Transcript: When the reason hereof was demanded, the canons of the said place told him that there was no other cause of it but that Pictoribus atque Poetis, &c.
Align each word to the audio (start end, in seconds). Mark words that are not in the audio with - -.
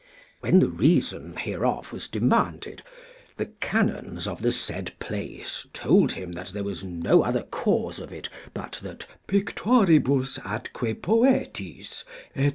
When 0.39 0.59
the 0.61 0.67
reason 0.67 1.35
hereof 1.37 1.93
was 1.93 2.07
demanded, 2.07 2.81
the 3.37 3.45
canons 3.45 4.27
of 4.27 4.41
the 4.41 4.51
said 4.51 4.93
place 4.97 5.67
told 5.73 6.13
him 6.13 6.31
that 6.31 6.47
there 6.47 6.63
was 6.63 6.83
no 6.83 7.21
other 7.21 7.43
cause 7.43 7.99
of 7.99 8.11
it 8.11 8.27
but 8.51 8.79
that 8.81 9.05
Pictoribus 9.27 10.39
atque 10.39 11.03
Poetis, 11.03 12.03
&c. 12.35 12.49